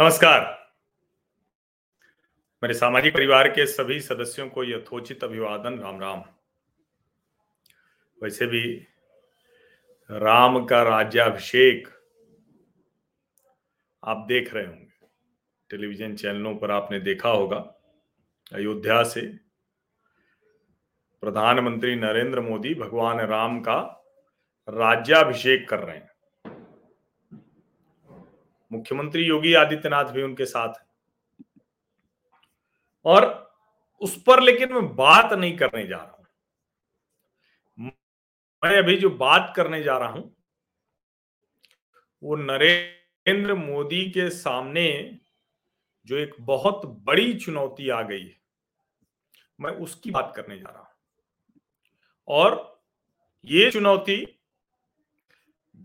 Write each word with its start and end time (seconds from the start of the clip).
नमस्कार। 0.00 0.42
मेरे 2.62 2.74
सामाजिक 2.74 3.14
परिवार 3.14 3.48
के 3.48 3.66
सभी 3.66 4.00
सदस्यों 4.00 4.48
को 4.48 4.64
यथोचित 4.64 5.24
अभिवादन 5.24 5.78
राम 5.78 6.00
राम 6.00 6.22
वैसे 8.22 8.46
भी 8.46 8.60
राम 10.10 10.64
का 10.64 10.82
राज्याभिषेक 10.82 11.88
आप 14.02 14.24
देख 14.28 14.54
रहे 14.54 14.66
होंगे। 14.66 15.08
टेलीविज़न 15.70 16.14
चैनलों 16.16 16.54
पर 16.56 16.70
आपने 16.70 17.00
देखा 17.00 17.28
होगा। 17.28 17.58
अयोध्या 18.52 19.02
से 19.04 19.26
प्रधानमंत्री 21.22 21.96
नरेंद्र 21.96 22.40
मोदी 22.40 22.74
भगवान 22.74 23.20
राम 23.20 23.60
का 23.60 23.80
राज्याभिषेक 24.68 25.68
कर 25.68 25.78
रहे 25.78 25.96
हैं। 25.96 26.10
मुख्यमंत्री 28.70 29.22
योगी 29.24 29.54
आदित्यनाथ 29.54 30.04
भी 30.04 30.22
उनके 30.22 30.46
साथ 30.46 30.80
है। 30.80 30.86
और 33.06 33.26
उस 34.02 34.22
पर 34.22 34.42
लेकिन 34.42 34.72
मैं 34.72 34.86
बात 34.96 35.32
नहीं 35.32 35.56
करने 35.56 35.86
जा 35.86 35.96
रहा 35.96 36.10
हूँ। 36.10 37.92
मैं 38.62 38.76
अभी 38.78 38.96
जो 38.96 39.10
बात 39.10 39.52
करने 39.56 39.82
जा 39.82 39.96
रहा 39.98 40.08
हूँ, 40.08 40.34
वो 42.22 42.36
नरेंद्र 42.36 43.54
मोदी 43.54 44.04
के 44.10 44.28
सामने 44.30 44.88
जो 46.06 46.16
एक 46.16 46.34
बहुत 46.40 46.86
बड़ी 47.06 47.32
चुनौती 47.34 47.88
आ 47.88 48.00
गई 48.02 48.22
है, 48.22 48.36
मैं 49.58 49.70
उसकी 49.72 50.10
बात 50.10 50.32
करने 50.36 50.58
जा 50.58 50.70
रहा 50.70 50.80
हूँ। 50.80 50.88
और 52.28 52.80
ये 53.44 53.70
चुनौती 53.70 54.16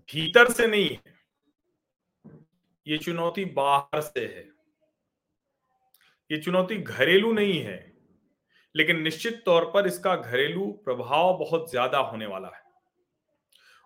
भीतर 0.09 0.51
से 0.51 0.67
नहीं 0.67 0.89
है 0.89 1.12
ये 2.87 2.97
चुनौती 2.97 3.45
बाहर 3.47 4.01
से 4.01 4.19
है। 4.19 4.47
ये 6.29 6.37
चुनौती 6.39 6.77
घरेलू 6.77 7.31
नहीं 7.33 7.59
है, 7.59 7.77
लेकिन 8.75 9.01
निश्चित 9.01 9.41
तौर 9.45 9.65
पर 9.65 9.87
इसका 9.87 10.15
घरेलू 10.15 10.65
प्रभाव 10.85 11.37
बहुत 11.37 11.69
ज़्यादा 11.71 11.97
होने 11.99 12.25
वाला 12.25 12.47
है। 12.47 12.61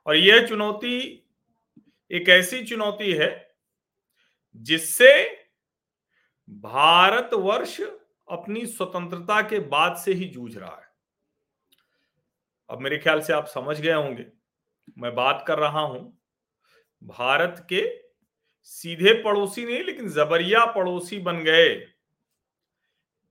और 0.06 0.16
यह 0.16 0.45
चुनौती, 0.48 1.00
एक 2.12 2.30
ऐसी 2.30 2.64
चुनौती 2.66 3.12
है, 3.12 3.30
जिससे 4.56 5.12
भारतवर्ष 6.50 7.80
अपनी 7.81 8.66
स्वतंत्रता 8.66 9.42
के 9.42 9.59
बाद 9.68 9.95
से 9.98 10.14
ही 10.14 10.25
जूझ 10.28 10.56
रहा 10.58 10.70
है। 10.72 10.86
अब 12.70 12.81
मेरे 12.81 12.98
ख्याल 12.98 13.22
से 13.22 13.34
आप 13.34 13.48
समझ 13.48 13.80
गए 13.80 13.94
होंगे, 13.94 14.25
मैं 14.98 15.14
बात 15.16 15.44
कर 15.48 15.59
रहा 15.59 15.81
हूँ, 15.81 16.20
भारत 17.02 17.66
के 17.70 17.81
सीधे 18.67 19.13
पड़ोसी 19.23 19.65
नहीं, 19.65 19.83
लेकिन 19.83 20.09
जबरिया 20.09 20.65
पड़ोसी 20.71 21.19
बन 21.19 21.39
गए 21.43 21.75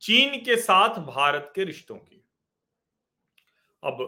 चीन 0.03 0.39
के 0.45 0.57
साथ 0.57 0.99
भारत 1.07 1.53
के 1.55 1.65
रिश्तों 1.65 1.97
की। 1.97 2.23
अब 3.83 3.99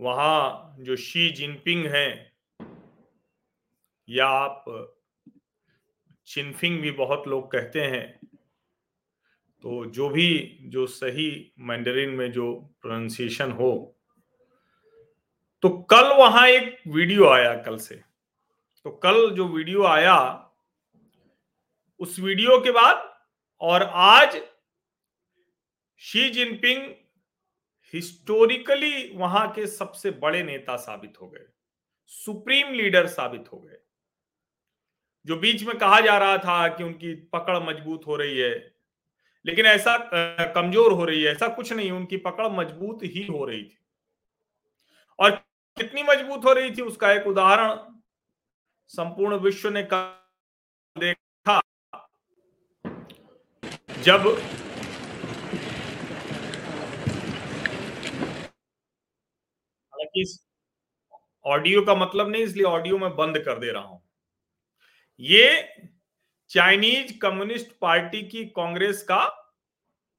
वहाँ 0.00 0.76
जो 0.80 0.96
शी 0.96 1.28
जिनपिंग 1.30 1.86
हैं, 1.86 2.32
या 4.08 4.26
आप 4.26 4.64
चिनफिंग 6.28 6.80
भी 6.80 6.90
बहुत 6.92 7.26
लोग 7.28 7.50
कहते 7.52 7.80
हैं 7.82 8.06
तो 9.64 9.84
जो 9.86 10.08
भी, 10.08 10.58
जो 10.62 10.86
सही 10.86 11.52
मैंडरिन 11.60 12.10
में 12.10 12.30
जो 12.32 12.52
प्रोनाउंसिएशन 12.82 13.50
हो 13.52 13.72
तो 15.62 15.68
कल 15.90 16.12
वहाँ 16.18 16.46
एक 16.48 16.80
वीडियो 16.88 17.28
आया 17.28 17.54
कल 17.62 17.76
से। 17.78 18.00
तो 18.86 18.90
कल 19.02 19.30
जो 19.30 19.46
वीडियो 19.48 19.84
आया, 19.84 20.16
उस 22.00 22.18
वीडियो 22.20 22.58
के 22.60 22.70
बाद 22.70 23.08
और 23.60 23.82
आज 23.82 24.40
शी 26.00 26.28
जिनपिंग 26.30 26.82
हिस्टोरिकली 27.94 29.10
वहाँ 29.16 29.46
के 29.52 29.66
सबसे 29.66 30.10
बड़े 30.18 30.42
नेता 30.42 30.76
साबित 30.78 31.20
हो 31.20 31.28
गए 31.28 31.46
सुप्रीम 32.12 32.72
लीडर 32.72 33.06
साबित 33.06 33.44
हो 33.52 33.58
गए। 33.58 33.78
जो 35.26 35.36
बीच 35.36 35.62
में 35.62 35.76
कहा 35.78 36.00
जा 36.00 36.16
रहा 36.18 36.38
था 36.38 36.66
कि 36.68 36.84
उनकी 36.84 37.14
पकड़ 37.32 37.58
मज़बूत 37.64 38.06
हो 38.06 38.16
रही 38.16 38.38
है, 38.38 38.54
लेकिन 39.44 39.66
ऐसा 39.66 39.96
कमज़ोर 40.54 40.92
हो 40.92 41.04
रही 41.04 41.22
है, 41.22 41.32
ऐसा 41.32 41.48
कुछ 41.48 41.72
नहीं, 41.72 41.90
उनकी 41.92 42.16
पकड़ 42.18 42.48
मज़बूत 42.48 42.98
ही 43.04 43.26
हो 43.26 43.44
रही 43.44 43.62
थी। 43.62 43.78
और 45.18 45.30
कितनी 45.76 46.02
मज़बूत 46.02 46.44
हो 46.44 46.52
रही 46.52 46.70
थी, 46.70 46.82
उसका 46.82 47.12
एक 47.12 47.26
उदाहरण 47.26 47.76
संपूर्ण 48.92 49.36
विश्व 49.36 49.68
ने 49.68 49.82
देखा। 50.96 51.60
जब 54.02 54.26
हालाँकि 59.92 60.24
ऑडियो 61.44 61.82
का 61.82 61.94
मतलब 61.94 62.28
नहीं, 62.28 62.42
इसलिए 62.42 62.64
ऑडियो 62.64 62.98
में 62.98 63.14
बंद 63.16 63.38
कर 63.38 63.58
दे 63.58 63.70
रहा 63.72 63.82
हूँ। 63.82 64.02
ये 65.20 65.68
चाइनीज़ 66.50 67.18
कम्युनिस्ट 67.18 67.72
पार्टी 67.80 68.22
की 68.22 68.44
कांग्रेस 68.46 69.02
का 69.02 69.20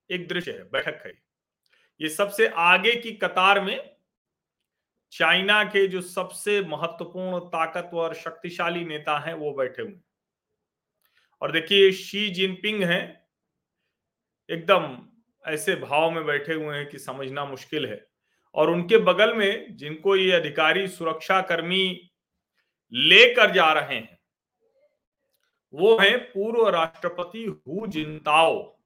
एक 0.09 0.27
दृश्य 0.27 0.51
है, 0.51 0.63
बैठक 0.63 1.01
है। 1.05 1.13
ये 2.01 2.09
सबसे 2.09 2.47
आगे 2.47 2.95
की 2.95 3.11
कतार 3.13 3.61
में 3.61 3.92
चाइना 5.13 5.63
के 5.63 5.87
जो 5.87 6.01
सबसे 6.01 6.61
महत्वपूर्ण, 6.61 7.39
ताकतवर, 7.39 8.13
शक्तिशाली 8.13 8.85
नेता 8.85 9.17
हैं, 9.19 9.33
वो 9.33 9.51
बैठे 9.53 9.81
हुए 9.81 9.99
और 11.41 11.51
देखिए 11.51 11.91
शी 11.91 12.29
जिनपिंग 12.29 12.83
हैं, 12.83 13.27
एकदम 14.49 14.97
ऐसे 15.45 15.75
भाव 15.75 16.11
में 16.11 16.25
बैठे 16.25 16.53
हुए 16.53 16.77
हैं 16.77 16.89
कि 16.89 16.99
समझना 16.99 17.45
मुश्किल 17.45 17.85
है। 17.85 18.05
और 18.55 18.69
उनके 18.69 18.97
बगल 18.97 19.33
में 19.33 19.75
जिनको 19.77 20.15
ये 20.15 20.31
अधिकारी 20.31 20.87
सुरक्षा 20.87 21.41
कर्मी 21.41 22.11
लेकर 22.93 23.51
जा 23.51 23.71
रहे 23.73 23.95
हैं, 23.95 24.19
वो 25.73 25.97
हैं 25.97 26.17
पूर्व 26.19 26.67
राष्ट्रपति 26.69 27.45
हु 27.45 27.87
जिनताओ। 27.87 28.79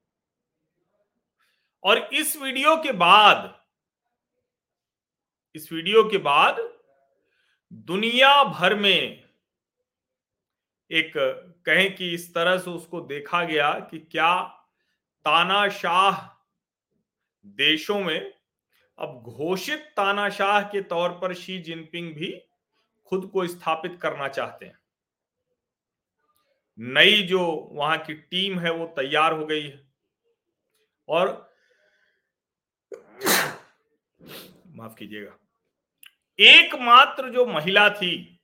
और 1.83 1.97
इस 1.97 2.35
वीडियो 2.41 2.75
के 2.77 2.91
बाद 2.91 3.56
इस 5.57 5.71
वीडियो 5.71 6.09
के 6.09 6.17
बाद 6.17 6.73
दुनिया 7.73 8.43
भर 8.43 8.75
में 8.75 9.29
एक 10.91 11.13
कहें 11.65 11.95
कि 11.95 12.13
इस 12.13 12.33
तरह 12.33 12.57
से 12.57 12.69
उसको 12.69 13.01
देखा 13.01 13.43
गया 13.43 13.73
कि 13.73 13.99
क्या 13.99 14.43
तानाशाह 15.25 16.37
देशों 17.45 17.99
में 17.99 18.33
अब 18.99 19.23
घोषित 19.23 19.79
तानाशाह 19.79 20.61
के 20.61 20.81
तौर 20.81 21.09
पर 21.09 21.33
शी 21.33 21.59
जिनपिंग 21.59 22.15
भी 22.15 22.41
खुद 23.05 23.29
को 23.33 23.47
स्थापित 23.47 23.99
करना 24.01 24.27
चाहते 24.27 24.65
हैं। 24.65 24.79
नई 26.79 27.23
जो 27.23 27.69
वहाँ 27.71 27.97
की 27.97 28.13
टीम 28.13 28.59
है 28.59 28.71
वो 28.71 28.85
तैयार 28.85 29.33
हो 29.33 29.45
गई 29.45 29.67
है। 29.67 29.91
और 31.07 31.53
माफ़ 34.67 34.95
कीजिएगा। 34.95 35.37
एकमात्र 36.39 37.29
जो 37.29 37.45
महिला 37.45 37.89
थी, 37.89 38.39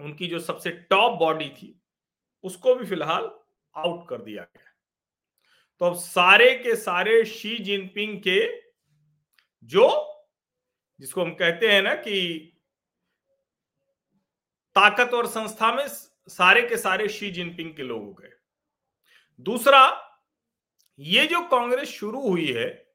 उनकी 0.00 0.26
जो 0.26 0.38
सबसे 0.38 0.70
टॉप 0.70 1.18
बॉडी 1.18 1.48
थी, 1.48 1.82
उसको 2.44 2.74
भी 2.74 2.86
फ़िलहाल 2.86 3.30
आउट 3.74 4.08
कर 4.08 4.22
दिया 4.22 4.42
गया। 4.42 4.70
तो 5.80 5.86
अब 5.86 5.94
सारे 5.94 6.54
के 6.54 6.76
सारे 6.76 7.24
शी 7.24 7.58
जिनपिंग 7.58 8.18
के 8.18 8.40
जो, 9.62 9.88
जिसको 11.00 11.22
हम 11.22 11.34
कहते 11.34 11.72
हैं 11.72 11.82
ना 11.82 11.94
कि 11.94 12.48
ताकतवर 14.76 15.26
संस्था 15.26 15.72
में 15.72 15.86
सारे 16.28 16.62
के 16.62 16.76
सारे 16.76 17.08
शी 17.08 17.30
जिनपिंग 17.30 17.74
के 17.74 17.82
लोग 17.82 18.04
हो 18.04 18.12
गए। 18.12 18.30
दूसरा, 19.40 20.08
ये 20.98 21.26
जो 21.26 21.40
कांग्रेस 21.48 21.88
शुरू 21.88 22.28
हुई 22.28 22.52
है 22.52 22.94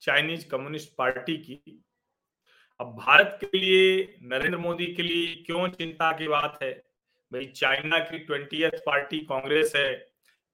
चाइनीज़ 0.00 0.48
कम्युनिस्ट 0.48 0.94
पार्टी 0.98 1.36
की 1.36 1.84
अब 2.80 2.86
भारत 2.86 3.38
के 3.44 3.58
लिए, 3.58 4.16
नरेंद्र 4.22 4.58
मोदी 4.58 4.86
के 4.86 5.02
लिए 5.02 5.34
क्यों 5.34 5.68
चिंता 5.68 6.12
की 6.12 6.28
बात 6.28 6.58
है? 6.62 6.72
भाई, 7.32 7.44
चाइना 7.44 7.98
की 7.98 8.18
ट्वेंटी 8.18 8.68
पार्टी 8.68 9.18
कांग्रेस 9.18 9.72
है, 9.76 10.06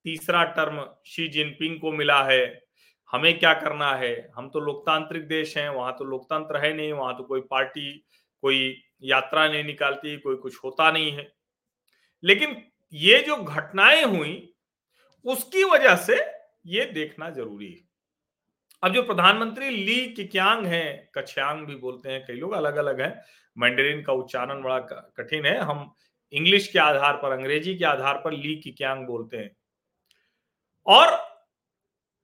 तीसरा 0.03 0.43
टर्म 0.43 0.89
शी 1.05 1.27
जिनपिंग 1.27 1.79
को 1.79 1.91
मिला 1.91 2.23
है। 2.23 2.63
हमें 3.11 3.39
क्या 3.39 3.53
करना 3.53 3.95
है? 3.95 4.31
हम 4.35 4.49
तो 4.49 4.59
लोकतांत्रिक 4.59 5.27
देश 5.27 5.57
हैं, 5.57 5.69
वहाँ 5.69 5.95
तो 5.99 6.03
लोकतंत्र 6.05 6.57
है 6.57 6.73
नहीं, 6.73 6.93
वहाँ 6.93 7.17
तो 7.17 7.23
कोई 7.23 7.41
पार्टी, 7.41 8.05
कोई 8.41 8.83
यात्रा 9.01 9.47
नहीं 9.47 9.63
निकालती, 9.63 10.17
कोई 10.17 10.35
कुछ 10.35 10.57
होता 10.63 10.91
नहीं 10.91 11.11
है। 11.11 11.33
लेकिन 12.23 12.63
ये 12.93 13.19
जो 13.19 13.35
घटनाएँ 13.35 14.03
हुई, 14.03 14.53
उसकी 15.25 15.63
वजह 15.63 15.95
से 15.95 16.25
ये 16.65 16.85
देखना 16.85 17.29
ज़रूरी 17.29 17.71
है। 17.71 17.86
अब 18.83 18.93
जो 18.93 19.03
प्रधानमंत्री 19.03 19.69
ली 19.69 20.13
किक्यांग 20.13 20.65
है, 20.65 21.11
कछयांग 21.15 21.65
भी 21.67 21.75
बोलते 21.75 22.11
हैं, 22.11 22.25
कई 22.27 22.33
लोग 22.33 22.51
अलग 22.51 22.75
अलग 22.75 23.01
हैं। 23.01 23.23
मैंडेरिन 23.57 24.03
का 24.03 24.13
उच्चारण 24.13 24.61
बड़ा 24.63 24.79
कठिन 25.17 25.45
है। 25.45 25.57
हम 25.57 25.95
इंग्लिश 26.31 26.67
के 26.67 26.79
आधार 26.79 27.13
पर, 27.13 27.31
अंग्रेज़ी 27.31 27.77
के 27.77 27.85
आधार 27.85 28.17
पर 28.17 28.31
ली 28.31 28.55
की 28.55 28.71
क्यांग 28.71 29.07
बोलते 29.07 29.37
हैं। 29.37 29.55
और 30.85 31.37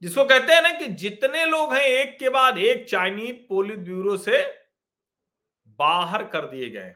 जिसको 0.01 0.25
कहते 0.25 0.53
हैं 0.53 0.61
ना 0.61 0.71
कि 0.71 0.87
जितने 0.87 1.45
लोग 1.45 1.73
हैं, 1.73 1.81
एक 1.81 2.19
के 2.19 2.29
बाद 2.29 2.57
एक 2.57 2.89
चाइनीज़ 2.89 3.35
पोलित 3.49 3.79
ब्यूरो 3.79 4.17
से 4.17 4.63
बाहर 5.67 6.23
कर 6.23 6.45
दिए 6.45 6.69
गए 6.69 6.93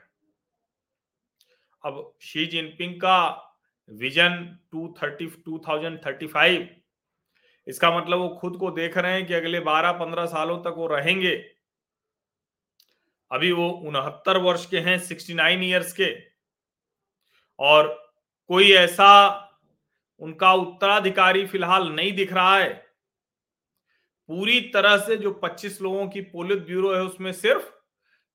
अब 1.85 2.17
शी 2.21 2.45
जिनपिंग 2.45 2.95
का 2.95 3.19
विजन 3.89 4.59
230 4.75 5.37
2035 5.45 6.67
इसका 7.67 7.97
मतलब 7.97 8.19
वो 8.19 8.29
खुद 8.29 8.57
को 8.57 8.71
देख 8.71 8.97
रहे 8.97 9.13
हैं 9.13 9.25
कि 9.25 9.33
अगले 9.33 9.59
12-15 9.59 10.25
सालों 10.25 10.57
तक 10.57 10.73
वो 10.77 10.87
रहेंगे। 10.87 11.33
अभी 13.31 13.51
वो 13.51 13.69
उनहत्तर 13.69 14.37
वर्ष 14.37 14.65
के 14.65 14.79
हैं 14.79 14.97
69 14.99 15.63
इयर्स 15.63 15.93
के। 15.93 16.13
और 17.59 17.87
कोई 18.49 18.71
ऐसा 18.71 19.09
उनका 20.21 20.53
उत्तराधिकारी 20.53 21.45
फ़िलहाल 21.45 21.89
नहीं 21.89 22.11
दिख 22.11 22.33
रहा 22.33 22.57
है। 22.57 22.69
पूरी 24.29 24.59
तरह 24.61 24.97
से 24.97 25.17
जो 25.17 25.31
25 25.31 25.81
लोगों 25.81 26.07
की 26.07 26.21
पोलित 26.21 26.59
ब्यूरो 26.59 26.93
है, 26.95 27.01
उसमें 27.01 27.31
सिर्फ़ 27.31 27.69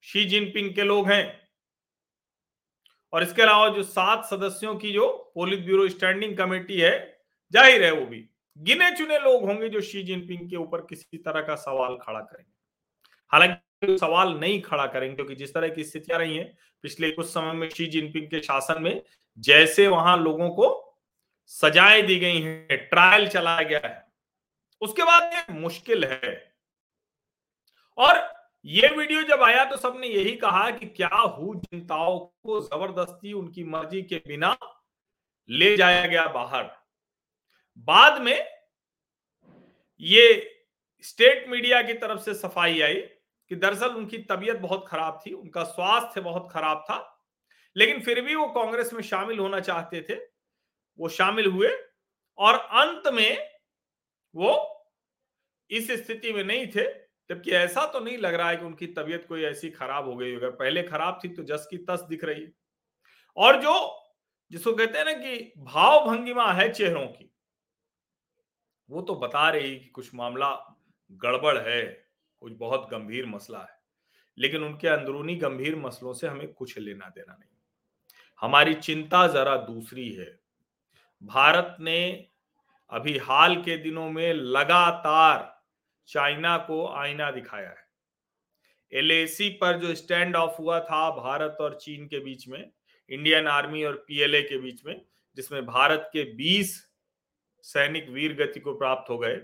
शी 0.01 0.25
जिनपिंग 0.25 0.75
के 0.75 0.83
लोग 0.83 1.11
हैं। 1.11 1.41
और 3.13 3.23
इसके 3.23 3.43
अलावा 3.43 3.69
जो 3.69 3.83
सात 3.83 4.25
सदस्यों 4.25 4.75
की 4.77 4.93
जो 4.93 5.09
पोलित 5.35 5.61
ब्यूरो 5.61 5.89
स्टैंडिंग 5.89 6.37
कमेटी 6.37 6.81
है, 6.81 7.23
ज़ाहिर 7.53 7.85
है 7.85 7.91
वो 7.93 8.07
भी। 8.07 8.29
गिने 8.57 8.91
चुने 8.97 9.19
लोग 9.19 9.45
होंगे 9.45 9.69
जो 9.69 9.81
शी 9.83 10.03
जिनपिंग 10.03 10.49
के 10.51 10.57
ऊपर 10.57 10.81
किसी 10.81 11.19
तरह 11.19 11.41
का 11.43 11.55
सवाल 11.57 11.97
खड़ा 11.97 12.21
करेंगे। 12.21 12.51
हालाँकि 13.33 13.97
सवाल 13.99 14.33
नहीं 14.35 14.61
खड़ा 14.63 14.87
करेंगे, 14.87 15.15
क्योंकि 15.17 15.35
जिस 15.35 15.55
तरह 15.55 15.69
की 15.69 15.85
स्थितियाँ 15.85 16.19
रही 16.19 16.37
है, 16.37 16.45
पिछले 16.85 17.11
कुछ 17.11 17.27
समय 17.27 17.53
में 17.53 17.69
शी 17.71 17.87
जिनपिंग 17.89 18.27
के 18.27 18.41
शासन 18.43 18.83
में 18.83 19.03
जैसे 19.39 19.87
वहाँ 19.89 20.17
लोगों 20.19 20.49
को 20.51 20.69
सजाएँ 21.51 22.03
दी 22.03 22.19
गई 22.19 22.41
हैं 22.41 22.77
ट्रायल 22.89 23.27
चलाया 23.29 23.63
गया 23.63 23.81
है, 23.85 24.05
उसके 24.83 25.03
बाद 25.03 25.33
ये 25.35 25.55
मुश्किल 25.55 26.05
है। 26.05 26.35
और 27.99 28.21
ये 28.65 28.89
वीडियो 28.89 29.23
जब 29.29 29.43
आया 29.43 29.65
तो 29.65 29.77
सबने 29.77 30.07
यही 30.07 30.35
कहा 30.37 30.71
कि 30.71 30.87
क्या 30.89 31.09
हु 31.09 31.55
जनताओं 31.57 32.19
को 32.19 32.61
ज़बरदस्ती 32.61 33.33
उनकी 33.33 33.65
मर्ज़ी 33.67 34.03
के 34.03 34.23
बिना 34.27 34.57
ले 35.49 35.77
जाया 35.77 36.07
गया 36.07 36.27
बाहर। 36.29 36.71
बाद 37.89 38.21
में 38.23 38.49
ये 40.01 40.49
स्टेट 41.05 41.49
मीडिया 41.49 41.83
की 41.83 41.95
तरफ़ 41.95 42.21
से 42.21 42.35
सफ़ाई 42.35 42.81
आई 42.81 42.95
कि 43.51 43.55
दरअसल 43.55 43.95
उनकी 43.95 44.19
तबीयत 44.19 44.57
बहुत 44.57 44.85
खराब 44.89 45.21
थी, 45.27 45.33
उनका 45.33 45.65
स्वास्थ्य 45.65 46.21
बहुत 46.21 46.49
खराब 46.53 46.85
था, 46.91 47.25
लेकिन 47.77 48.01
फिर 48.01 48.21
भी 48.21 48.35
वो 48.35 48.47
कांग्रेस 48.47 48.93
में 48.93 49.03
शामिल 49.03 49.39
होना 49.39 49.61
चाहते 49.61 50.03
थे, 50.03 50.15
वो 50.99 51.09
शामिल 51.09 51.47
हुए 51.47 51.69
और 52.39 52.55
अंत 52.55 53.13
में 53.15 53.49
वो 54.35 54.55
इस 55.71 55.91
स्थिति 55.91 56.33
में 56.33 56.45
नहीं 56.45 56.67
थे, 56.67 56.89
जबकि 57.31 57.51
ऐसा 57.51 57.87
तो 57.87 58.01
नहीं 58.01 58.19
लग 58.19 58.35
रहा 58.35 58.49
है 58.51 58.57
कि 58.57 58.65
उनकी 58.65 58.87
तबीयत 58.87 59.25
कोई 59.29 59.45
ऐसी 59.45 59.71
खराब 59.71 60.09
हो 60.09 60.17
गई 60.17 60.35
अगर 60.37 60.51
पहले 60.51 60.83
खराब 60.83 61.21
थी 61.25 61.29
तो 61.29 61.43
जस 61.43 61.67
की 61.71 61.79
तस 61.91 62.07
दिख 62.09 62.25
रही। 62.25 62.43
है 62.43 62.53
और 63.37 63.61
जो, 63.63 63.75
जिसको 64.51 64.73
कहते 64.73 64.99
हैं 64.99 65.05
ना 65.05 65.13
कि 65.13 65.53
भाव 65.59 66.07
भंगिमा 66.07 66.53
है 66.53 66.73
चेहरों 66.73 67.07
की 67.07 67.32
वो 68.93 69.03
तो 69.03 69.15
बता 69.15 69.51
रही 69.51 69.79
कि 69.79 69.87
कुछ 69.87 70.15
मामला 70.15 70.79
गड़बड़ 71.13 71.59
है, 71.59 72.07
कुछ 72.41 72.53
बहुत 72.53 72.89
गंभीर 72.91 73.27
मसला 73.27 73.59
है। 73.59 73.81
लेकिन 74.39 74.63
उनके 74.63 74.89
अंदरूनी 74.89 75.37
गंभीर 75.37 75.77
मसलों 75.77 76.13
से 76.13 76.29
हमें 76.29 76.53
कुछ 76.53 76.79
लेना 76.79 77.09
देना 77.09 77.33
नहीं। 77.33 77.57
हमारी 78.41 78.75
चिंता 78.75 79.27
जरा 79.27 79.57
दूसरी 79.57 80.13
है। 80.13 80.41
भारत 81.23 81.77
ने 81.81 82.29
अभी 82.91 83.19
हाल 83.19 83.57
के 83.57 83.77
दिनों 83.77 84.11
में 84.11 84.33
लगातार 84.33 85.63
चाइना 86.07 86.59
को 86.59 86.89
आईना 86.89 87.31
दिखाया 87.31 87.69
है। 87.69 87.89
एलएसी 88.93 89.49
पर 89.51 89.79
जो 89.79 89.95
स्टैंड 89.95 90.37
ऑफ़ 90.37 90.53
हुआ 90.59 90.81
था 90.81 91.11
भारत 91.11 91.57
और 91.61 91.75
चीन 91.75 92.07
के 92.07 92.19
बीच 92.19 92.49
में, 92.49 92.71
इंडियन 93.11 93.47
आर्मी 93.47 93.85
और 93.85 94.05
पीएलए 94.09 94.43
के 94.43 94.59
बीच 94.59 94.85
में, 94.87 95.05
जिसमें 95.37 95.67
भारत 95.67 96.11
के 96.13 96.35
20 96.35 96.92
सैनिक 97.65 98.09
वीर 98.11 98.33
गति 98.37 98.61
को 98.61 98.75
प्राप्त 98.75 99.11
हो 99.11 99.19
गए। 99.19 99.41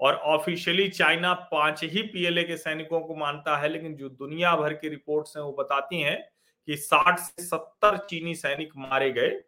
और 0.00 0.14
ऑफिशियली 0.14 0.88
चाइना 0.90 1.32
पाँच 1.50 1.82
ही 1.84 2.02
पीएलए 2.04 2.42
के 2.44 2.56
सैनिकों 2.56 3.00
को 3.00 3.14
मानता 3.16 3.56
है, 3.56 3.68
लेकिन 3.68 3.94
जो 3.96 4.08
दुनिया 4.08 4.54
भर 4.56 4.72
की 4.74 4.88
रिपोर्ट्स 4.88 5.36
हैं 5.36 5.42
वो 5.44 5.52
बताती 5.52 6.00
हैं 6.00 6.20
कि 6.68 6.76
60 6.78 7.18
से 7.18 7.42
70 7.44 7.96
चीनी 8.06 8.34
सैनिक 8.34 8.72
मारे 8.78 9.10
गए। 9.12 9.40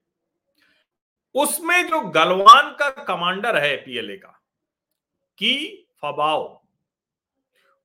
उसमें 1.34 1.86
जो 1.88 2.00
गलवान 2.10 2.70
का 2.72 2.90
कमांडर 3.04 3.56
है 3.56 3.76
पीएलए 3.76 4.16
का, 4.16 4.40
की 5.38 5.88
फबाओ, 6.02 6.62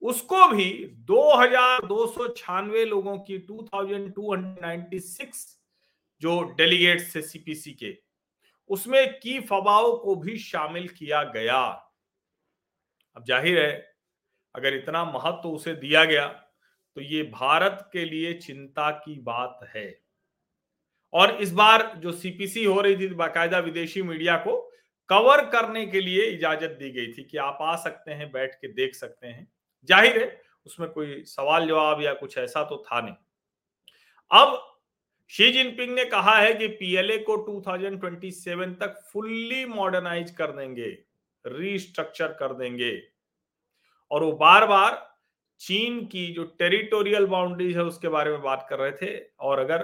उसको 0.02 0.48
भी 0.48 0.72
दो 1.08 1.22
हज़ार 1.36 1.86
दो 1.88 2.06
सौ 2.08 2.28
छियानवे 2.28 2.84
लोगों 2.86 3.18
की 3.20 3.38
two 3.40 3.68
thousand 3.74 4.14
two 4.16 4.34
hundred 4.34 4.62
ninety 4.62 5.00
six 5.00 5.46
जो 6.22 6.42
डेलीगेट 6.58 7.02
से 7.02 7.22
सीपीसी 7.22 7.72
के 7.74 7.92
उसमें 8.70 9.20
की 9.20 9.40
फबाओ 9.42 9.96
को 9.98 10.16
भी 10.18 10.38
शामिल 10.40 10.88
किया 10.90 11.24
गया। 11.26 11.62
अब 13.18 13.24
ज़ाहिर 13.26 13.60
है, 13.60 13.72
अगर 14.56 14.74
इतना 14.74 15.04
महत्व 15.06 15.42
तो 15.44 15.52
उसे 15.52 15.74
दिया 15.78 16.04
गया 16.06 16.28
तो 16.98 17.02
ये 17.02 17.24
भारत 17.24 17.90
के 17.94 18.06
लिए 18.06 18.34
चिंता 18.36 18.90
की 18.92 19.20
बात 19.22 19.60
है। 19.76 20.02
और 21.14 21.36
इस 21.42 21.52
बार 21.54 21.92
जो 21.98 22.12
सीपीसी 22.14 22.64
हो 22.64 22.80
रही 22.82 22.96
थी, 22.98 23.08
बाकायदा 23.10 23.60
विदेशी 23.60 24.02
मीडिया 24.04 24.36
को 24.38 24.58
कवर 25.10 25.46
करने 25.50 25.86
के 25.86 26.02
लिए 26.02 26.26
इजाज़त 26.26 26.78
दी 26.80 26.90
गई 26.92 27.12
थी 27.14 27.24
कि 27.24 27.38
आप 27.40 27.58
आ 27.62 27.76
सकते 27.78 28.12
हैं, 28.12 28.32
बैठ 28.32 28.56
के 28.56 28.68
देख 28.70 28.96
सकते 28.96 29.28
हैं। 29.28 29.48
ज़ाहिर 29.90 30.20
है, 30.20 30.42
उसमें 30.66 30.90
कोई 30.90 31.24
सवाल 31.26 31.68
जवाब 31.68 32.02
या 32.02 32.14
कुछ 32.14 32.38
ऐसा 32.38 32.64
तो 32.64 32.78
था 32.88 33.02
नहीं। 33.02 33.16
अब 34.32 34.69
शी 35.32 35.52
जिनपिंग 35.52 35.94
ने 35.96 36.06
कहा 36.06 36.36
है 36.38 36.54
कि 36.54 36.68
पीएलए 36.68 37.18
को 37.18 37.36
2027 37.38 38.74
तक 38.74 38.96
फुल्ली 39.14 39.66
मॉडर्नाइज 39.66 40.32
कर 40.32 40.52
देंगे 40.52 40.88
रीस्ट्रक्चर 41.46 42.28
कर 42.28 42.54
देंगे। 42.54 42.92
और 44.12 44.24
वो 44.24 44.32
बार 44.32 44.68
बार 44.68 45.08
चीन 45.62 46.06
की 46.06 46.26
जो 46.34 46.44
टेरिटोरियल 46.44 47.26
बाउंड्रीज 47.26 47.78
है 47.78 47.84
उसके 47.84 48.08
बारे 48.08 48.32
में 48.32 48.42
बात 48.42 48.66
कर 48.70 48.80
रहे 48.80 48.92
थे 48.92 49.18
और 49.40 49.60
अगर 49.60 49.84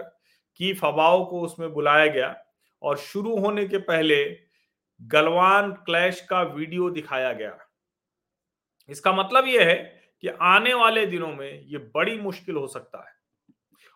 की 0.59 0.73
फवाओं 0.73 1.25
को 1.25 1.41
उसमें 1.41 1.73
बुलाया 1.73 2.05
गया 2.07 2.35
और 2.81 2.97
शुरू 2.97 3.37
होने 3.37 3.65
के 3.65 3.77
पहले 3.77 4.23
गलवान 5.01 5.71
क्लैश 5.71 6.21
का 6.21 6.41
वीडियो 6.41 6.89
दिखाया 6.89 7.33
गया। 7.33 7.57
इसका 8.89 9.13
मतलब 9.13 9.47
यह 9.47 9.67
है 9.67 9.75
कि 10.21 10.27
आने 10.27 10.73
वाले 10.73 11.05
दिनों 11.05 11.33
में 11.33 11.61
ये 11.65 11.77
बड़ी 11.77 12.17
मुश्किल 12.17 12.55
हो 12.55 12.67
सकता 12.67 12.99
है। 12.99 13.13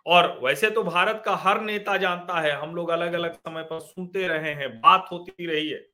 और 0.05 0.39
वैसे 0.43 0.69
तो 0.69 0.83
भारत 0.83 1.21
का 1.25 1.35
हर 1.35 1.61
नेता 1.61 1.97
जानता 1.97 2.39
है, 2.39 2.51
हम 2.51 2.75
लोग 2.75 2.89
अलग 2.89 3.13
अलग 3.13 3.33
समय 3.33 3.63
पर 3.63 3.79
सुनते 3.79 4.27
रहे 4.27 4.53
हैं, 4.53 4.79
बात 4.81 5.07
होती 5.11 5.45
रही 5.45 5.69
है। 5.69 5.87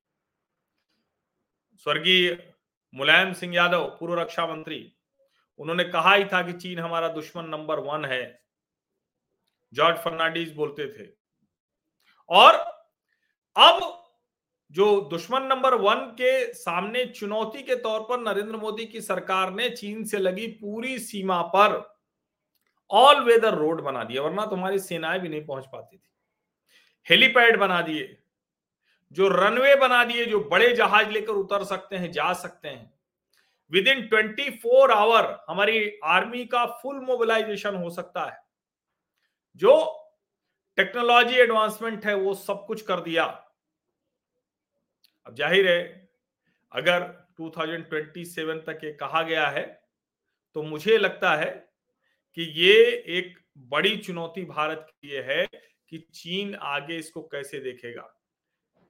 स्वर्गीय 1.76 2.54
मुलायम 2.94 3.34
सिंह 3.34 3.56
यादव, 3.56 3.86
पूर्व 3.90 4.20
रक्षा 4.20 4.48
मंत्री, 4.48 4.94
उन्होंने 5.60 5.84
कहा 5.84 6.14
ही 6.14 6.26
था 6.26 6.42
कि 6.42 6.54
चीन 6.54 6.80
हमारा 6.80 7.08
दुश्मन 7.08 7.46
नंबर 7.46 7.80
वन 7.80 8.06
है। 8.06 8.42
जॉर्ज 9.74 9.98
फर्नांडिस 9.98 10.52
बोलते 10.52 10.88
थे। 10.88 11.10
और 12.30 12.54
अब 13.56 14.02
जो 14.72 15.02
दुश्मन 15.02 15.44
नंबर 15.44 15.74
वन 15.74 15.96
के 15.96 16.54
सामने 16.54 17.06
चुनौती 17.06 17.62
के 17.64 17.76
तौर 17.76 18.00
पर 18.02 18.20
नरेंद्र 18.20 18.58
मोदी 18.58 18.86
की 18.86 19.02
सरकार 19.02 19.52
ने 19.52 19.70
चीन 19.70 20.04
से 20.04 20.18
लगी 20.18 20.48
पूरी 20.48 21.00
सीमा 21.00 21.42
पर 21.42 21.95
ऑल 22.92 23.24
वेदर 23.24 23.54
रोड 23.54 23.82
बना 23.82 24.04
दिया, 24.04 24.22
वरना 24.22 24.46
तुम्हारी 24.46 24.80
सेनाएँ 24.80 25.20
भी 25.20 25.30
नहीं 25.30 25.46
पहुँच 25.46 25.66
पाती 25.66 25.98
थी। 25.98 26.10
हेलीपैड 27.08 27.58
बना 27.60 27.82
दिए, 27.82 28.18
जो 29.12 29.28
रनवे 29.28 29.76
बना 29.76 30.04
दिए, 30.04 30.26
जो 30.26 30.40
बड़े 30.40 30.74
जहाज़ 30.76 31.10
लेकर 31.10 31.34
उतर 31.34 31.64
सकते 31.64 31.96
हैं, 31.96 32.12
जा 32.12 32.34
सकते 32.34 32.68
हैं। 32.68 32.94
With 33.72 33.88
in 33.88 34.08
twenty 34.08 34.50
four 34.50 34.92
hour 34.92 35.46
हमारी 35.50 36.00
आर्मी 36.04 36.46
का 36.46 36.66
फुल 36.66 37.00
मोबिलाइजेशन 37.00 37.76
हो 37.76 37.90
सकता 37.90 38.26
है। 38.26 38.44
जो 39.56 40.02
टेक्नोलॉजी 40.78 41.36
एडवांसमेंट 41.36 42.06
है, 42.06 42.14
वो 42.14 42.34
सब 42.34 42.66
कुछ 42.66 42.82
कर 42.82 43.00
दिया। 43.00 43.24
अब 45.26 45.36
ज़ाहिर 45.36 45.68
है, 45.68 46.10
अगर 46.72 47.04
2027 47.40 48.60
तक 48.60 48.80
ये 48.84 48.92
कहा 48.94 49.22
गया 49.22 49.48
है 49.48 49.64
तो 50.56 50.62
मुझे 50.64 50.98
लगता 50.98 51.36
है 51.36 51.65
कि 52.38 52.44
ये 52.56 52.74
एक 53.18 53.38
बड़ी 53.70 53.96
चुनौती 53.98 54.44
भारत 54.46 54.88
के 54.92 55.08
लिए 55.08 55.22
है 55.24 55.46
कि 55.90 55.98
चीन 56.14 56.56
आगे 56.56 56.98
इसको 56.98 57.22
कैसे 57.22 57.60
देखेगा। 57.60 58.02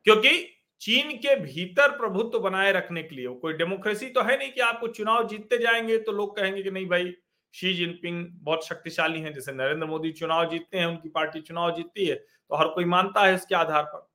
क्योंकि 0.05 0.37
चीन 0.81 1.11
के 1.17 1.35
भीतर 1.35 1.97
प्रभुत्व 1.97 2.39
बनाए 2.39 2.71
रखने 2.71 3.03
के 3.03 3.15
लिए, 3.15 3.27
कोई 3.27 3.53
डेमोक्रेसी 3.53 4.09
तो 4.09 4.21
है 4.21 4.37
नहीं 4.37 4.51
कि 4.51 4.61
आपको 4.61 4.87
चुनाव 4.87 5.27
जीतते 5.27 5.57
जाएँगे 5.57 5.97
तो 5.97 6.11
लोग 6.11 6.35
कहेंगे 6.37 6.63
कि 6.63 6.71
नहीं 6.71 6.87
भाई, 6.87 7.13
शी 7.53 7.73
जिनपिंग 7.73 8.25
बहुत 8.43 8.65
शक्तिशाली 8.67 9.21
हैं, 9.21 9.33
जैसे 9.33 9.51
नरेंद्र 9.51 9.85
मोदी 9.85 10.11
चुनाव 10.11 10.49
जीतते 10.49 10.77
हैं, 10.77 10.85
उनकी 10.85 11.09
पार्टी 11.09 11.41
चुनाव 11.41 11.75
जीतती 11.75 12.05
है 12.05 12.15
तो 12.15 12.55
हर 12.55 12.67
कोई 12.67 12.85
मानता 12.85 13.25
है 13.25 13.35
इसके 13.35 13.55
आधार 13.55 13.83
पर। 13.85 14.07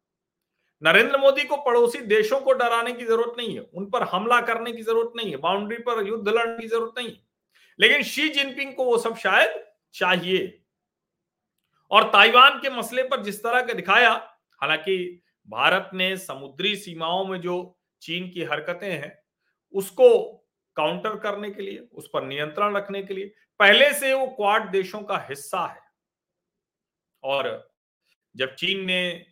नरेंद्र 0.83 1.19
मोदी 1.19 1.45
को 1.45 1.57
पड़ोसी 1.57 1.99
देशों 2.07 2.41
को 2.41 2.53
डराने 2.53 2.93
की 2.93 3.05
ज़रूरत 3.05 3.35
नहीं 3.39 3.55
है, 3.55 3.61
उन 3.61 3.87
पर 3.87 4.03
हमला 4.03 4.41
करने 4.43 4.73
की 4.73 4.83
ज़रूरत 4.83 5.13
नहीं 5.17 5.31
है, 5.31 5.37
बाउंड्री 5.39 5.79
पर 5.79 6.07
युद्ध 6.07 6.29
लड़ने 6.29 6.59
की 6.59 6.69
ज़रूरत 6.69 6.99
नहीं 6.99 7.09
है। 7.09 7.30
लेकिन 7.81 8.03
शी 8.03 8.29
जिनपिंग 8.29 8.75
को 8.75 8.85
वो 8.85 8.99
सब 8.99 9.17
शायद 9.17 9.65
चाहिए। 9.95 10.63
और 11.91 12.05
ताइवान 12.05 12.59
के 12.59 12.71
मसले 12.71 13.03
पर 13.03 13.23
जिस 13.23 13.43
तरह 13.43 13.63
का 13.63 13.73
दिखाया, 13.73 14.39
हालाँकि 14.63 15.23
भारत 15.49 15.91
ने 15.95 16.17
समुद्री 16.17 16.77
सीमाओं 16.77 17.25
में 17.27 17.41
जो 17.41 17.79
चीन 18.03 18.31
की 18.31 18.45
हरकतें 18.45 18.93
हैं, 18.93 19.23
उसको 19.73 20.29
काउंटर 20.77 21.19
करने 21.19 21.51
के 21.51 21.63
लिए, 21.63 21.79
उस 21.79 22.11
पर 22.15 22.25
नियंत्रण 22.25 22.77
रखने 22.77 23.03
के 23.03 23.15
लिए, 23.15 23.35
पहले 23.61 23.93
से 23.93 24.13
वो 24.15 24.27
क्वाड 24.27 24.71
देशों 24.71 25.03
का 25.03 25.27
हिस्सा 25.29 25.67
है। 25.67 25.81
और 27.23 27.71
जब 28.37 28.55
चीन 28.55 28.85
ने 28.85 29.27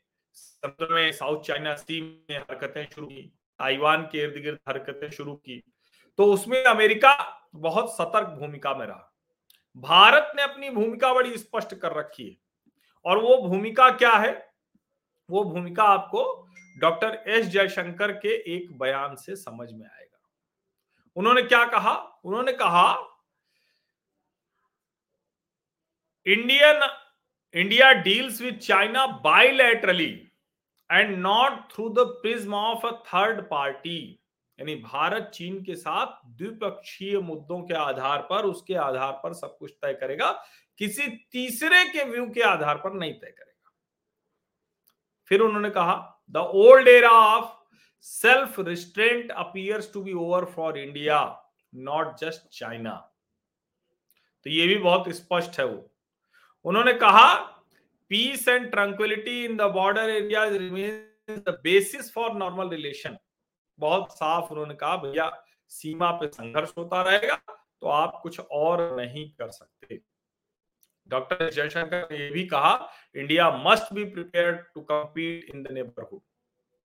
में 0.82 1.12
साउथ 1.12 1.42
चाइना 1.42 1.74
सी 1.74 2.26
में 2.30 2.38
हरकतें 2.38 2.88
शुरू 2.94 3.06
की, 3.06 3.22
ताइवान 3.58 4.02
के 4.02 4.18
इर्द 4.18 4.42
गिर्द 4.42 4.58
हरकतें 4.68 5.10
शुरू 5.10 5.34
की 5.34 5.62
तो 6.18 6.32
उसमें 6.32 6.64
अमेरिका 6.64 7.37
बहुत 7.54 7.94
सतर्क 7.96 8.28
भूमिका 8.28 8.74
में 8.74 8.86
रहा। 8.86 9.12
भारत 9.76 10.32
ने 10.36 10.42
अपनी 10.42 10.70
भूमिका 10.70 11.14
बड़ी 11.14 11.38
स्पष्ट 11.38 11.74
कर 11.74 11.92
रखी 11.92 12.30
है। 12.30 12.36
और 13.04 13.18
वो 13.18 13.48
भूमिका 13.48 13.90
क्या 13.90 14.12
है? 14.12 14.52
वो 15.30 15.44
भूमिका 15.44 15.82
आपको 15.82 16.48
डॉक्टर 16.78 17.24
एस 17.26 17.46
जयशंकर 17.46 18.12
के 18.12 18.56
एक 18.56 18.78
बयान 18.78 19.16
से 19.16 19.36
समझ 19.36 19.72
में 19.72 19.86
आएगा। 19.86 20.20
उन्होंने 21.16 21.42
क्या 21.42 21.64
कहा? 21.64 21.94
उन्होंने 22.24 22.52
कहा, 22.52 22.96
Indian, 26.26 26.98
India 27.54 27.92
deals 27.92 28.40
with 28.40 28.58
China 28.58 29.06
bilaterally 29.06 30.32
and 30.92 31.18
not 31.18 31.72
through 31.72 31.88
the 31.88 31.98
prism 31.98 32.54
of 32.54 32.86
a 32.86 32.90
third 32.90 33.50
party. 33.50 34.20
यानी 34.58 34.74
भारत 34.74 35.30
चीन 35.34 35.62
के 35.64 35.74
साथ 35.74 36.06
द्विपक्षीय 36.26 37.18
मुद्दों 37.18 37.62
के 37.62 37.74
आधार 37.74 38.26
पर, 38.30 38.44
उसके 38.44 38.74
आधार 38.74 39.12
पर 39.12 39.32
सब 39.32 39.58
कुछ 39.58 39.72
तय 39.82 39.94
करेगा। 39.94 40.44
किसी 40.78 41.08
तीसरे 41.32 41.84
के 41.84 42.04
व्यू 42.04 42.30
के 42.30 42.40
आधार 42.40 42.76
पर 42.76 42.92
नहीं 42.92 43.12
तय 43.12 43.30
करेगा। 43.30 43.72
फिर 45.28 45.40
उन्होंने 45.40 45.70
कहा, 45.70 46.24
the 46.30 46.36
old 46.36 46.88
era 46.88 47.10
of 47.10 47.74
self 48.00 48.60
restraint 48.60 49.30
appears 49.30 49.92
to 49.92 50.02
be 50.02 50.12
over 50.12 50.44
for 50.44 50.78
India, 50.78 51.44
not 51.74 52.16
just 52.16 52.58
China. 52.58 52.92
तो 54.44 54.50
ये 54.50 54.66
भी 54.66 54.76
बहुत 54.76 55.08
स्पष्ट 55.08 55.58
है 55.60 55.66
वो। 55.66 55.90
उन्होंने 56.64 56.92
कहा, 56.92 57.34
peace 58.08 58.48
and 58.48 58.70
tranquillity 58.70 59.44
in 59.44 59.56
the 59.56 59.62
border 59.62 60.10
area 60.10 60.44
basis 61.50 62.12
for 62.12 62.32
normal 62.32 62.68
relation. 62.68 63.18
बहुत 63.78 64.12
साफ़ 64.12 64.50
उन्होंने 64.50 64.74
कहा, 64.74 64.96
भैया, 64.96 65.44
सीमा 65.68 66.10
पे 66.10 66.26
संघर्ष 66.26 66.72
होता 66.78 67.02
रहेगा 67.02 67.34
तो 67.82 67.86
आप 67.86 68.20
कुछ 68.22 68.40
और 68.40 68.96
नहीं 68.96 69.30
कर 69.30 69.50
सकते। 69.50 70.00
डॉक्टर 71.08 71.50
जयशंकर 71.50 72.08
ने 72.10 72.18
यह 72.18 72.30
भी 72.30 72.46
कहा, 72.46 72.90
India 73.16 73.50
must 73.66 73.92
be 73.92 74.04
prepare 74.04 74.52
to 74.74 74.80
compete 74.80 75.54
in 75.54 75.62
the 75.62 75.70
neighbourhood. 75.70 76.20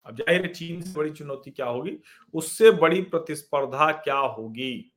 अब 0.05 0.15
ज़ाहिर 0.15 0.41
है, 0.41 0.47
चीन 0.47 0.81
से 0.81 0.93
बड़ी 0.93 1.09
चुनौती 1.09 1.51
क्या 1.51 1.65
होगी? 1.65 1.97
उससे 2.33 2.71
बड़ी 2.71 3.01
प्रतिस्पर्धा 3.01 3.91
क्या 3.91 4.15
होगी? 4.15 4.91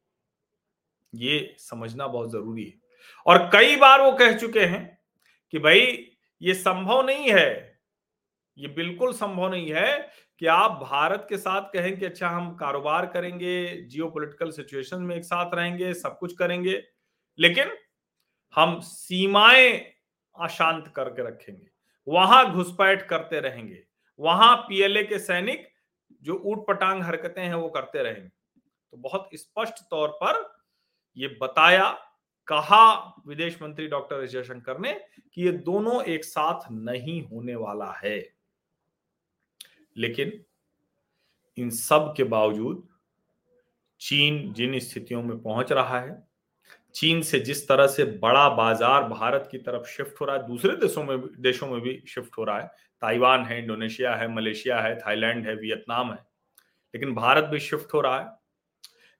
ये 1.14 1.56
समझना 1.58 2.06
बहुत 2.06 2.30
ज़रूरी 2.30 2.64
है। 2.64 2.80
और 3.26 3.50
कई 3.52 3.76
बार 3.76 4.00
वो 4.00 4.12
कह 4.12 4.36
चुके 4.38 4.60
हैं 4.60 4.98
कि, 5.50 5.58
भाई, 5.58 6.10
ये 6.42 6.54
संभव 6.54 7.06
नहीं 7.06 7.30
है, 7.30 7.80
ये 8.58 8.68
बिल्कुल 8.68 9.12
संभव 9.12 9.48
नहीं 9.48 9.72
है 9.72 10.10
कि 10.40 10.46
आप 10.46 10.70
भारत 10.82 11.26
के 11.28 11.36
साथ 11.36 11.68
कहें 11.72 11.98
कि 11.98 12.04
अच्छा 12.04 12.28
हम 12.28 12.54
कारोबार 12.56 13.06
करेंगे 13.06 13.66
जियो 13.82 14.08
पोलिटिकल 14.08 14.50
सिचुएशन 14.50 15.02
में 15.02 15.14
एक 15.16 15.24
साथ 15.24 15.54
रहेंगे, 15.54 15.92
सब 15.94 16.18
कुछ 16.18 16.34
करेंगे, 16.36 16.82
लेकिन 17.38 17.70
हम 18.54 18.78
सीमाएँ 18.80 19.72
अशांत 20.36 20.92
करके 20.96 21.26
रखेंगे, 21.28 21.66
वहाँ 22.06 22.52
घुसपैठ 22.52 23.06
करते 23.08 23.40
रहेंगे, 23.40 23.82
वहाँ 24.18 24.56
पीएलए 24.58 25.02
के 25.04 25.18
सैनिक 25.18 25.66
जो 26.22 26.42
ऊट 26.44 26.66
पटांग 26.66 27.02
हरकतें 27.02 27.42
हैं 27.42 27.54
वो 27.54 27.68
करते 27.68 28.02
रहेंगे। 28.02 28.28
तो 28.28 28.96
बहुत 28.98 29.28
स्पष्ट 29.34 29.82
तौर 29.90 30.08
पर 30.22 30.44
ये 31.16 31.28
बताया, 31.42 31.90
कहा 32.48 33.14
विदेश 33.26 33.58
मंत्री 33.62 33.86
डॉक्टर 33.88 34.22
एस 34.24 34.30
जयशंकर 34.30 34.78
ने 34.78 34.92
कि 35.34 35.42
ये 35.42 35.52
दोनों 35.52 36.02
एक 36.04 36.24
साथ 36.24 36.70
नहीं 36.70 37.20
होने 37.22 37.54
वाला 37.56 37.92
है। 38.04 38.18
लेकिन 39.96 40.44
इन 41.58 41.70
सब 41.70 42.14
के 42.16 42.24
बावजूद 42.24 42.88
चीन 44.00 44.52
जिन 44.52 44.78
स्थितियों 44.78 45.22
में 45.22 45.42
पहुँच 45.42 45.72
रहा 45.72 46.00
है, 46.00 46.26
चीन 46.94 47.22
से 47.22 47.40
जिस 47.40 47.68
तरह 47.68 47.86
से 47.86 48.04
बड़ा 48.04 48.48
बाज़ार 48.48 49.02
भारत 49.02 49.48
की 49.50 49.58
तरफ़ 49.58 49.86
शिफ्ट 49.86 50.20
हो 50.20 50.26
रहा 50.26 50.36
है, 50.36 50.46
दूसरे 50.46 50.76
देशों 50.76 51.04
में 51.04 51.18
देशों 51.40 51.66
में 51.66 51.80
भी 51.80 52.02
शिफ्ट 52.08 52.38
हो 52.38 52.44
रहा 52.44 52.60
है। 52.60 52.66
ताइवान 53.02 53.44
है, 53.44 53.58
इंडोनेशिया 53.58 54.14
है, 54.14 54.28
मलेशिया 54.28 54.80
है, 54.80 54.98
थाईलैंड 54.98 55.46
है, 55.46 55.54
वियतनाम 55.54 56.12
है। 56.12 56.18
लेकिन 56.94 57.14
भारत 57.14 57.44
भी 57.44 57.60
शिफ्ट 57.60 57.94
हो 57.94 58.00
रहा 58.00 58.20
है। 58.20 58.28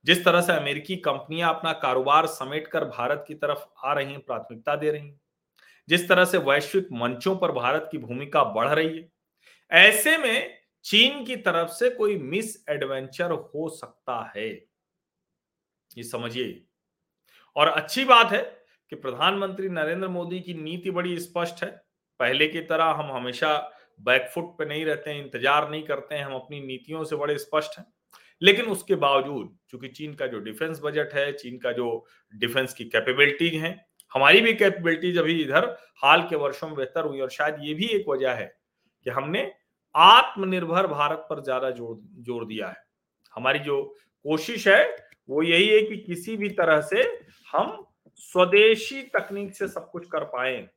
जिस 0.04 0.24
तरह 0.24 0.40
से 0.40 0.52
अमेरिकी 0.52 0.96
कंपनियाँ 0.96 1.54
अपना 1.54 1.72
कारोबार 1.72 2.26
समेट 2.26 2.66
कर 2.66 2.84
भारत 2.84 3.24
की 3.28 3.34
तरफ़ 3.34 3.66
आ 3.84 3.92
रही 3.92 4.10
हैं, 4.10 4.20
प्राथमिकता 4.20 4.76
दे 4.76 4.90
रही 4.90 5.08
हैं। 5.08 5.20
जिस 5.88 6.08
तरह 6.08 6.24
से 6.24 6.38
वैश्विक 6.38 6.88
मंचों 6.92 7.36
पर 7.36 7.52
भारत 7.52 7.88
की 7.92 7.98
भूमिका 7.98 8.44
बढ़ 8.44 8.68
रही 8.68 8.98
है, 8.98 9.08
ऐसे 9.70 10.18
में 10.18 10.58
चीन 10.86 11.24
की 11.24 11.36
तरफ़ 11.36 11.68
से 11.68 11.90
कोई 11.90 12.16
मिस 12.16 12.64
एडवेंचर 12.70 13.30
हो 13.30 13.68
सकता 13.68 14.32
है। 14.36 14.48
ये 15.90 16.02
समझिए। 16.02 16.62
और 17.56 17.68
अच्छी 17.68 18.04
बात 18.04 18.32
है 18.32 18.42
कि 18.92 18.96
प्रधानमंत्री 18.96 19.68
नरेंद्र 19.68 20.08
मोदी 20.08 20.40
की 20.40 20.54
नीति 20.54 20.90
बड़ी 20.90 21.18
स्पष्ट 21.18 21.64
है। 21.64 21.70
पहले 22.20 22.48
की 22.48 22.60
तरह 22.60 22.84
हम 22.84 23.10
हमेशा 23.12 23.56
बैकफुट 24.00 24.56
पे 24.58 24.64
नहीं 24.64 24.84
रहते 24.84 25.10
हैं, 25.10 25.24
इंतज़ार 25.24 25.70
नहीं 25.70 25.82
करते 25.82 26.14
हैं, 26.14 26.24
हम 26.24 26.34
अपनी 26.34 26.60
नीतियों 26.60 27.04
से 27.04 27.16
बड़े 27.16 27.38
स्पष्ट 27.38 27.78
हैं। 27.78 27.86
लेकिन 28.42 28.66
उसके 28.66 28.94
बावजूद, 28.94 29.56
चूँकि 29.70 29.88
चीन 29.88 30.14
का 30.14 30.26
जो 30.26 30.38
डिफेंस 30.38 30.80
बजट 30.84 31.14
है, 31.14 31.32
चीन 31.32 31.58
का 31.58 31.72
जो 31.72 32.06
डिफेंस 32.34 32.74
की 32.74 32.84
कैपेबिलिटीज 32.84 33.54
है, 33.54 33.86
हमारी 34.12 34.40
भी 34.40 34.54
कैपेबिलिटीज 34.54 35.18
अभी 35.18 35.42
इधर 35.42 35.76
हाल 35.96 36.22
के 36.22 36.36
वर्षों 36.36 36.66
में 36.66 36.76
बेहतर 36.76 37.04
हुई 37.04 37.20
और 37.20 37.30
शायद 37.30 37.56
ये 37.60 37.74
भी 37.74 37.86
एक 37.86 38.08
वजह 38.08 38.32
है 38.32 38.56
कि 39.06 39.10
हमने 39.10 39.52
आत्मनिर्भर 39.96 40.86
भारत 40.86 41.26
पर 41.30 41.42
ज़्यादा 41.42 41.70
ज़ोर 41.70 41.98
ज़ोर 42.24 42.44
दिया 42.46 42.68
है। 42.68 42.84
हमारी 43.32 43.58
जो 43.58 43.82
कोशिश 44.24 44.66
है, 44.68 44.96
वो 45.28 45.42
यही 45.42 45.68
है 45.68 45.80
कि 45.82 45.96
किसी 45.96 46.36
भी 46.36 46.48
तरह 46.50 46.80
से 46.80 47.02
हम 47.52 47.84
स्वदेशी 48.20 49.02
तकनीक 49.14 49.54
से 49.54 49.68
सब 49.68 49.90
कुछ 49.90 50.06
कर 50.08 50.24
पाए। 50.24 50.68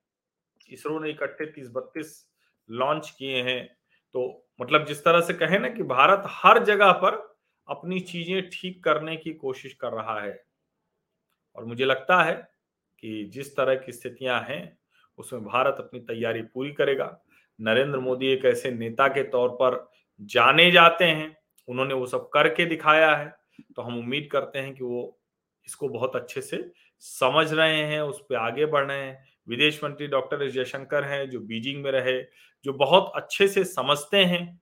इसरो 0.69 0.99
ने 0.99 1.09
इकट्ठे 1.09 1.45
तीस 1.45 1.69
बत्तीस 1.69 2.13
लॉन्च 2.69 3.09
किए 3.09 3.41
हैं। 3.43 3.65
तो 4.15 4.45
मतलब 4.61 4.85
जिस 4.85 5.03
तरह 5.03 5.21
से 5.21 5.33
कहे 5.33 5.59
ना 5.59 5.69
कि 5.69 5.83
भारत 5.83 6.23
हर 6.27 6.63
जगह 6.63 6.91
पर 6.93 7.15
अपनी 7.67 7.99
चीज़ें 7.99 8.49
ठीक 8.49 8.83
करने 8.83 9.15
की 9.15 9.33
कोशिश 9.33 9.73
कर 9.73 9.93
रहा 9.93 10.19
है। 10.21 10.43
और 11.55 11.65
मुझे 11.65 11.85
लगता 11.85 12.21
है 12.23 12.35
कि 13.03 13.23
जिस 13.33 13.55
तरह 13.55 13.75
की 13.75 13.91
स्थितियाँ 13.91 14.39
हैं, 14.41 14.77
उसमें 15.19 15.43
भारत 15.43 15.75
अपनी 15.79 15.99
तैयारी 15.99 16.41
पूरी 16.43 16.71
करेगा। 16.71 17.05
नरेंद्र 17.61 17.99
मोदी 17.99 18.27
एक 18.27 18.45
ऐसे 18.45 18.71
नेता 18.71 19.07
के 19.07 19.23
तौर 19.23 19.49
पर 19.49 19.91
जाने 20.21 20.71
जाते 20.71 21.05
हैं, 21.05 21.37
उन्होंने 21.67 21.93
वो 21.93 22.05
सब 22.05 22.29
करके 22.29 22.65
दिखाया 22.65 23.15
है। 23.15 23.35
तो 23.75 23.81
हम 23.81 23.99
उम्मीद 23.99 24.29
करते 24.31 24.59
हैं 24.59 24.73
कि 24.73 24.83
वो 24.83 25.19
इसको 25.65 25.89
बहुत 25.89 26.15
अच्छे 26.15 26.41
से 26.41 26.71
समझ 26.99 27.53
रहे 27.53 27.77
हैं, 27.77 28.01
उस 28.01 28.19
पर 28.19 28.35
आगे 28.35 28.65
बढ़ 28.65 28.85
रहे 28.85 29.01
हैं। 29.01 29.25
विदेश 29.47 29.83
मंत्री 29.83 30.07
डॉक्टर 30.07 30.43
एस 30.43 30.53
जयशंकर 30.53 31.03
हैं, 31.03 31.29
जो 31.29 31.39
बीजिंग 31.39 31.83
में 31.83 31.91
रहे, 31.91 32.23
जो 32.65 32.73
बहुत 32.73 33.11
अच्छे 33.15 33.47
से 33.47 33.63
समझते 33.63 34.17
हैं। 34.17 34.61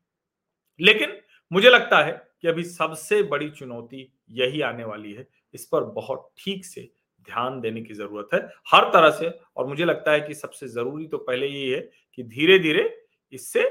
लेकिन 0.82 1.18
मुझे 1.54 1.70
लगता 1.70 2.04
है 2.04 2.28
कि 2.42 2.48
अभी 2.48 2.64
सबसे 2.64 3.24
बड़ी 3.24 3.50
चुनौती 3.50 4.14
यही 4.30 4.62
आने 4.62 4.84
वाली 4.84 5.14
है, 5.14 5.28
इस 5.54 5.66
पर 5.66 5.84
बहुत 5.84 6.32
ठीक 6.38 6.66
से 6.66 6.92
ध्यान 7.28 7.60
देने 7.62 7.82
की 7.82 7.94
ज़रूरत 7.94 8.30
है 8.34 8.40
हर 8.72 8.90
तरह 8.94 9.10
से। 9.12 9.30
और 9.58 9.68
मुझे 9.68 9.86
लगता 9.86 10.12
है 10.12 10.22
कि 10.22 10.34
सबसे 10.36 10.68
ज़रूरी 10.68 11.08
तो 11.08 11.18
पहले 11.20 11.48
यही 11.48 11.70
है 11.70 11.80
कि 12.14 12.24
धीरे 12.26 12.60
धीरे 12.60 12.90
इससे 13.34 13.64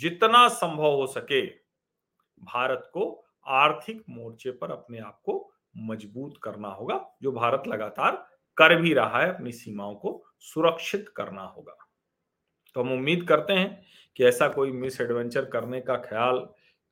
जितना 0.00 0.46
संभव 0.50 0.94
हो 0.94 1.06
सके 1.08 1.40
भारत 2.42 2.90
को 2.92 3.04
आर्थिक 3.46 4.02
मोर्चे 4.10 4.50
पर 4.52 4.70
अपने 4.70 4.98
आप 4.98 5.20
को 5.24 5.52
मज़बूत 5.78 6.34
करना 6.42 6.68
होगा, 6.68 6.98
जो 7.22 7.32
भारत 7.32 7.62
लगातार 7.68 8.24
कर 8.58 8.74
भी 8.76 8.92
रहा 8.94 9.20
है, 9.22 9.28
अपनी 9.34 9.52
सीमाओं 9.52 9.94
को 9.94 10.22
सुरक्षित 10.44 11.08
करना 11.16 11.42
होगा। 11.42 11.76
तो 12.76 12.82
हम 12.82 12.92
उम्मीद 12.92 13.26
करते 13.28 13.52
हैं 13.52 13.82
कि 14.16 14.24
ऐसा 14.24 14.48
कोई 14.48 14.72
मिस 14.72 15.00
एडवेंचर 15.00 15.44
करने 15.44 15.80
का 15.80 15.96
ख्याल 15.98 16.46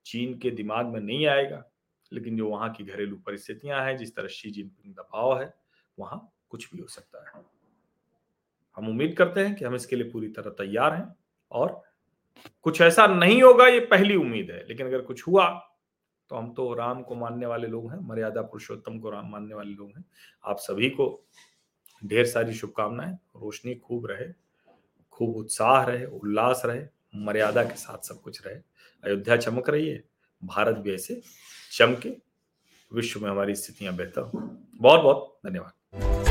चीन 0.07 0.39
के 0.39 0.51
दिमाग 0.51 0.87
में 0.87 1.01
नहीं 1.01 1.27
आएगा, 1.27 1.63
लेकिन 2.13 2.37
जो 2.37 2.49
वहाँ 2.49 2.73
की 2.73 2.85
घरेलू 2.85 3.17
परिस्थितियाँ 3.17 3.85
हैं, 3.85 3.97
जिस 3.97 4.15
तरह 4.17 4.29
शी 4.29 4.51
जिनपिंग 4.51 4.95
दबाव 4.95 5.39
है 5.41 5.53
वहाँ 6.01 6.29
कुछ 6.51 6.69
भी 6.73 6.81
हो 6.81 6.87
सकता 6.89 7.25
है। 7.27 7.43
हम 8.77 8.89
उम्मीद 8.89 9.17
करते 9.19 9.41
हैं 9.41 9.55
कि 9.55 9.65
हम 9.65 9.75
इसके 9.75 9.97
लिए 9.97 10.11
पूरी 10.11 10.29
तरह 10.29 10.51
तैयार 10.59 10.95
हैं 10.95 11.15
और 11.51 11.83
कुछ 12.63 12.81
ऐसा 12.81 13.07
नहीं 13.07 13.43
होगा, 13.43 13.67
ये 13.67 13.81
पहली 13.81 14.17
उम्मीद 14.17 14.51
है। 14.51 14.67
लेकिन 14.69 14.87
अगर 14.87 15.01
कुछ 15.01 15.27
हुआ 15.27 15.49
तो 16.31 16.37
हम 16.37 16.53
तो 16.55 16.73
राम 16.75 17.03
को 17.03 17.15
मानने 17.15 17.47
वाले 17.47 17.67
लोग 17.67 17.91
हैं, 17.93 17.99
मर्यादा 17.99 18.43
पुरुषोत्तम 18.43 18.99
को 18.99 19.11
राम 19.11 19.31
मानने 19.31 19.55
वाले 19.55 19.71
लोग 19.71 19.89
हैं। 19.97 20.05
आप 20.45 20.59
सभी 20.59 20.91
को 20.91 21.07
ढेर 22.03 22.27
सारी 22.27 22.55
शुभकामनाएँ। 22.55 23.15
रोशनी 23.37 23.75
खूब 23.75 24.07
रहे, 24.07 24.27
खूब 25.11 25.37
उत्साह 25.37 25.83
रहे, 25.85 26.05
उल्लास 26.07 26.63
रहे, 26.65 26.85
मर्यादा 27.17 27.65
के 27.65 27.75
साथ 27.75 28.07
सब 28.09 28.21
कुछ 28.21 28.47
रहे। 28.47 28.55
अयोध्या 29.05 29.37
चमक 29.37 29.71
रही 29.71 29.89
है, 29.89 30.03
भारत 30.43 30.77
भी 30.77 30.95
ऐसे 30.95 31.21
चमके, 31.73 32.17
विश्व 32.93 33.21
में 33.21 33.31
हमारी 33.31 33.55
स्थितियाँ 33.55 33.97
बेहतर 33.97 34.23
हो। 34.23 34.39
बहुत 34.75 35.01
बहुत 35.01 35.39
धन्यवाद। 35.47 35.73
Thank 35.93 36.29
you 36.29 36.30